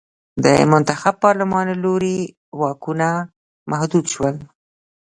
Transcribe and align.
د 0.43 0.45
منتخب 0.71 1.15
پارلمان 1.23 1.65
له 1.71 1.75
لوري 1.83 2.17
واکونه 2.59 3.09
محدود 3.71 4.05
شول. 4.13 4.35